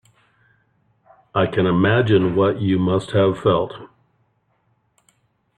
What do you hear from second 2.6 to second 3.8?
must have felt.